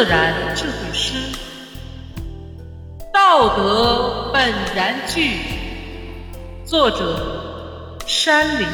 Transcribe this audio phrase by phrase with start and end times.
[0.00, 1.12] 自然智慧师，
[3.12, 5.40] 道德本然具。
[6.64, 8.66] 作者：山林。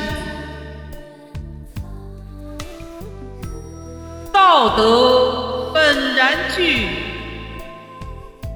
[4.32, 6.90] 道德本然具，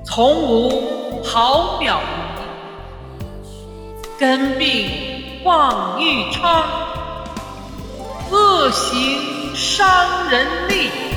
[0.06, 2.00] 从无毫秒。
[4.16, 6.64] 根病妄欲昌，
[8.30, 11.09] 恶行伤人利。